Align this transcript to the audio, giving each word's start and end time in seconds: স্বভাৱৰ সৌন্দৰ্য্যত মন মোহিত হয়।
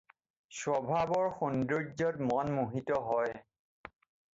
স্বভাৱৰ 0.59 1.21
সৌন্দৰ্য্যত 1.37 2.29
মন 2.33 2.53
মোহিত 2.59 3.05
হয়। 3.13 3.41